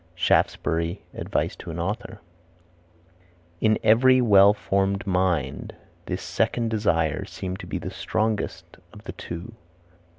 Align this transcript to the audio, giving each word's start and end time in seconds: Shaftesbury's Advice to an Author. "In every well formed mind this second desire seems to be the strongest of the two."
Shaftesbury's 0.15 0.97
Advice 1.13 1.55
to 1.57 1.69
an 1.69 1.77
Author. 1.79 2.21
"In 3.59 3.77
every 3.83 4.19
well 4.19 4.51
formed 4.51 5.05
mind 5.05 5.75
this 6.07 6.23
second 6.23 6.69
desire 6.69 7.23
seems 7.25 7.59
to 7.59 7.67
be 7.67 7.77
the 7.77 7.91
strongest 7.91 8.77
of 8.93 9.03
the 9.03 9.11
two." 9.11 9.53